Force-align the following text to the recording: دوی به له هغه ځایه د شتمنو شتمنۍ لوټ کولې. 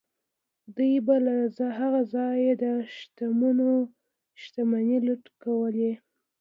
دوی 0.75 0.95
به 1.05 1.15
له 1.25 1.67
هغه 1.79 2.01
ځایه 2.13 2.53
د 2.63 2.65
شتمنو 2.95 3.71
شتمنۍ 4.41 4.97
لوټ 5.07 5.23
کولې. 5.43 5.91